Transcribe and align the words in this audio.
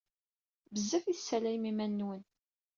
Bezzaf 0.73 1.05
i 1.07 1.13
tessalayem 1.17 1.65
iman-nwen! 1.71 2.21